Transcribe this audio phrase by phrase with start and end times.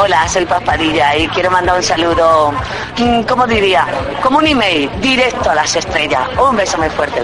[0.00, 2.52] Hola, soy Paspadilla y quiero mandar un saludo,
[2.98, 3.84] mm, ¿cómo diría?
[4.22, 6.28] Como un email, directo a las estrellas.
[6.38, 7.22] Un beso muy fuerte.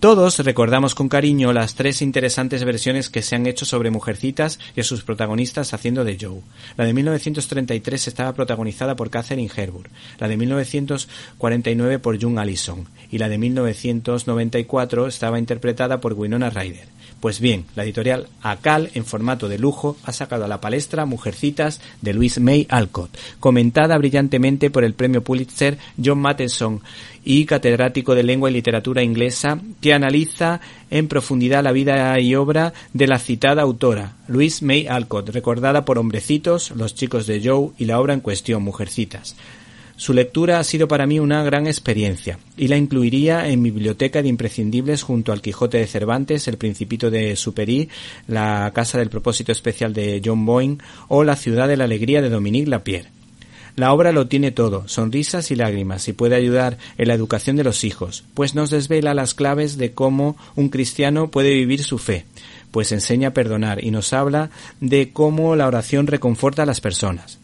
[0.00, 4.80] Todos recordamos con cariño las tres interesantes versiones que se han hecho sobre Mujercitas y
[4.80, 6.42] a sus protagonistas haciendo de Joe.
[6.76, 9.88] La de 1933 estaba protagonizada por Catherine Hepburn,
[10.18, 16.95] la de 1949 por June Allison y la de 1994 estaba interpretada por Winona Ryder.
[17.20, 21.80] Pues bien, la editorial Acal, en formato de lujo, ha sacado a la palestra Mujercitas
[22.02, 26.82] de Louise May Alcott, comentada brillantemente por el premio Pulitzer John Matheson
[27.24, 32.74] y catedrático de lengua y literatura inglesa, que analiza en profundidad la vida y obra
[32.92, 37.86] de la citada autora, Louise May Alcott, recordada por Hombrecitos, Los chicos de Joe y
[37.86, 39.36] la obra en cuestión, Mujercitas.
[39.98, 44.20] Su lectura ha sido para mí una gran experiencia y la incluiría en mi biblioteca
[44.20, 47.88] de imprescindibles junto al Quijote de Cervantes, El Principito de Superí,
[48.28, 52.28] La Casa del Propósito Especial de John Boyne o La Ciudad de la Alegría de
[52.28, 53.08] Dominique Lapierre.
[53.74, 57.64] La obra lo tiene todo, sonrisas y lágrimas, y puede ayudar en la educación de
[57.64, 62.26] los hijos, pues nos desvela las claves de cómo un cristiano puede vivir su fe,
[62.70, 64.50] pues enseña a perdonar y nos habla
[64.80, 67.38] de cómo la oración reconforta a las personas.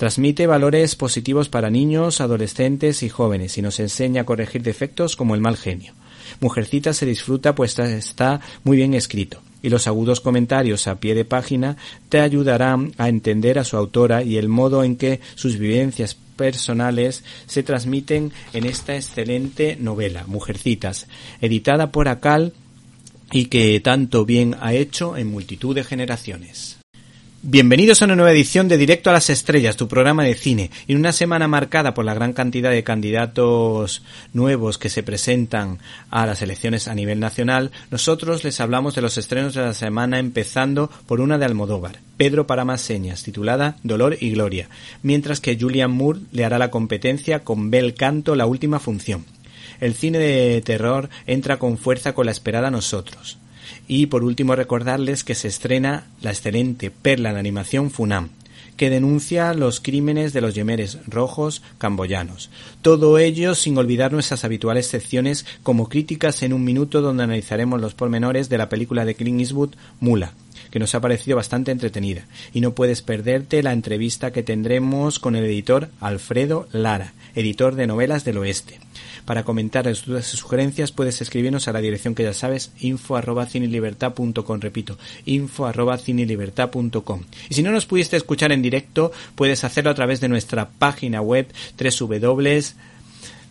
[0.00, 5.34] Transmite valores positivos para niños, adolescentes y jóvenes y nos enseña a corregir defectos como
[5.34, 5.92] el mal genio.
[6.40, 11.26] Mujercita se disfruta pues está muy bien escrito y los agudos comentarios a pie de
[11.26, 11.76] página
[12.08, 17.22] te ayudarán a entender a su autora y el modo en que sus vivencias personales
[17.44, 21.08] se transmiten en esta excelente novela, Mujercitas,
[21.42, 22.54] editada por Acal
[23.32, 26.79] y que tanto bien ha hecho en multitud de generaciones.
[27.42, 30.70] Bienvenidos a una nueva edición de Directo a las Estrellas, tu programa de cine.
[30.88, 34.02] En una semana marcada por la gran cantidad de candidatos
[34.34, 35.78] nuevos que se presentan
[36.10, 40.18] a las elecciones a nivel nacional, nosotros les hablamos de los estrenos de la semana
[40.18, 44.68] empezando por una de Almodóvar, Pedro para más señas, titulada Dolor y Gloria,
[45.02, 49.24] mientras que Julian Moore le hará la competencia con Bel Canto La Última Función.
[49.80, 53.39] El cine de terror entra con fuerza con la esperada Nosotros.
[53.88, 58.30] Y por último recordarles que se estrena la excelente perla de animación Funam,
[58.76, 62.50] que denuncia los crímenes de los yemeres rojos camboyanos.
[62.82, 67.94] Todo ello sin olvidar nuestras habituales secciones como críticas en un minuto donde analizaremos los
[67.94, 70.32] pormenores de la película de Clint Eastwood Mula,
[70.70, 72.26] que nos ha parecido bastante entretenida.
[72.52, 77.86] Y no puedes perderte la entrevista que tendremos con el editor Alfredo Lara, editor de
[77.86, 78.80] Novelas del Oeste.
[79.24, 83.16] Para comentar tus dudas y sugerencias puedes escribirnos a la dirección que ya sabes, info
[83.16, 83.46] arroba
[84.60, 90.20] repito, info arroba Y si no nos pudiste escuchar en directo, puedes hacerlo a través
[90.20, 91.46] de nuestra página web
[91.78, 92.60] www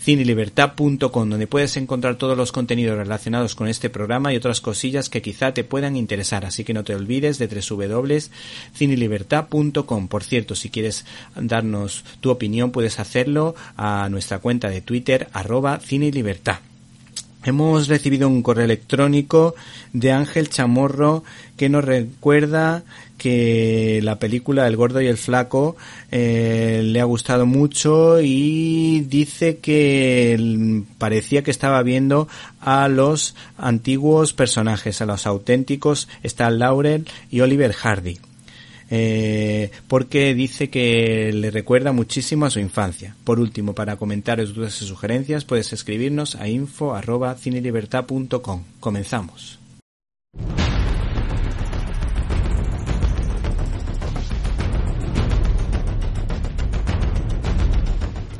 [0.00, 5.22] cinelibertad.com, donde puedes encontrar todos los contenidos relacionados con este programa y otras cosillas que
[5.22, 6.44] quizá te puedan interesar.
[6.44, 10.08] Así que no te olvides de www.cinelibertad.com.
[10.08, 11.04] Por cierto, si quieres
[11.34, 16.60] darnos tu opinión, puedes hacerlo a nuestra cuenta de Twitter, arroba cinelibertad.
[17.46, 19.54] Hemos recibido un correo electrónico
[19.92, 21.22] de Ángel Chamorro
[21.56, 22.82] que nos recuerda
[23.18, 25.76] que la película El gordo y el flaco
[26.10, 32.26] eh, le ha gustado mucho y dice que parecía que estaba viendo
[32.60, 38.18] a los antiguos personajes, a los auténticos Stan Laurel y Oliver Hardy
[38.90, 43.16] eh, porque dice que le recuerda muchísimo a su infancia.
[43.24, 48.62] Por último, para comentarios, dudas y sugerencias, puedes escribirnos a info.cinelibertad.com.
[48.80, 49.58] Comenzamos.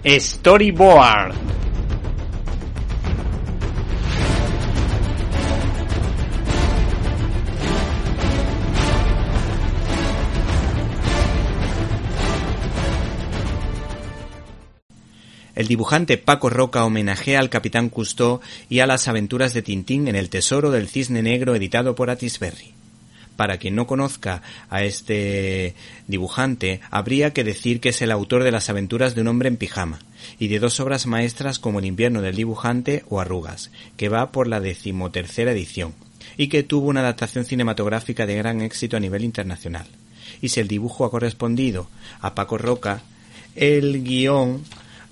[0.08, 1.55] Storyboard
[15.56, 20.14] El dibujante Paco Roca homenajea al Capitán Cousteau y a las aventuras de Tintín en
[20.14, 22.74] El Tesoro del Cisne Negro editado por Atisberry.
[23.36, 25.74] Para quien no conozca a este
[26.08, 29.56] dibujante, habría que decir que es el autor de las aventuras de un hombre en
[29.56, 30.00] pijama
[30.38, 34.48] y de dos obras maestras como El invierno del dibujante o Arrugas, que va por
[34.48, 35.94] la decimotercera edición
[36.36, 39.86] y que tuvo una adaptación cinematográfica de gran éxito a nivel internacional.
[40.42, 41.88] Y si el dibujo ha correspondido
[42.20, 43.00] a Paco Roca,
[43.54, 44.62] el guion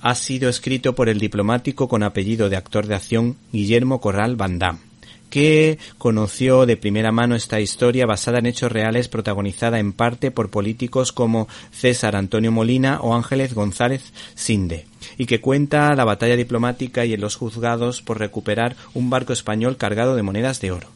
[0.04, 4.78] ha sido escrito por el diplomático con apellido de actor de acción Guillermo Corral Damme
[5.30, 10.50] que conoció de primera mano esta historia basada en hechos reales protagonizada en parte por
[10.50, 14.86] políticos como César Antonio Molina o Ángeles González Sinde,
[15.16, 19.78] y que cuenta la batalla diplomática y en los juzgados por recuperar un barco español
[19.78, 20.88] cargado de monedas de oro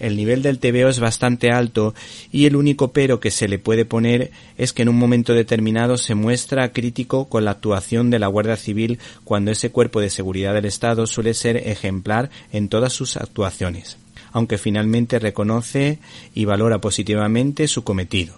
[0.00, 1.94] el nivel del TVO es bastante alto
[2.30, 5.96] y el único pero que se le puede poner es que en un momento determinado
[5.98, 10.54] se muestra crítico con la actuación de la Guardia Civil cuando ese cuerpo de seguridad
[10.54, 13.96] del Estado suele ser ejemplar en todas sus actuaciones,
[14.32, 15.98] aunque finalmente reconoce
[16.34, 18.34] y valora positivamente su cometido.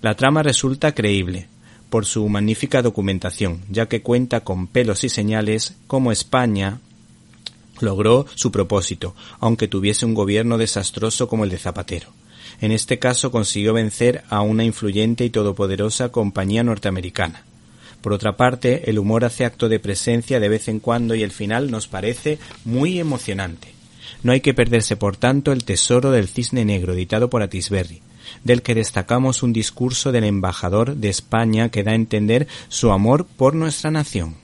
[0.00, 1.48] La trama resulta creíble,
[1.94, 6.80] por su magnífica documentación, ya que cuenta con pelos y señales como España,
[7.80, 12.08] logró su propósito, aunque tuviese un gobierno desastroso como el de Zapatero.
[12.60, 17.44] En este caso consiguió vencer a una influyente y todopoderosa compañía norteamericana.
[18.00, 21.30] Por otra parte, el humor hace acto de presencia de vez en cuando y el
[21.30, 23.72] final nos parece muy emocionante.
[24.22, 28.02] No hay que perderse, por tanto, el tesoro del cisne negro editado por Atisberry,
[28.42, 33.26] del que destacamos un discurso del embajador de España que da a entender su amor
[33.26, 34.43] por nuestra nación.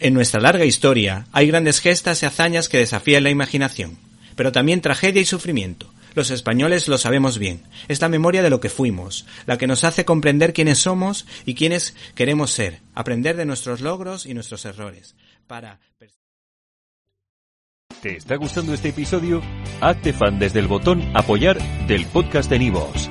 [0.00, 3.98] En nuestra larga historia hay grandes gestas y hazañas que desafían la imaginación,
[4.36, 5.92] pero también tragedia y sufrimiento.
[6.14, 7.62] Los españoles lo sabemos bien.
[7.88, 11.54] Es la memoria de lo que fuimos, la que nos hace comprender quiénes somos y
[11.54, 15.16] quiénes queremos ser, aprender de nuestros logros y nuestros errores.
[15.46, 15.80] Para
[18.02, 19.42] ¿Te está gustando este episodio?
[19.80, 21.58] Hazte fan desde el botón apoyar
[21.88, 23.10] del podcast de Nivos.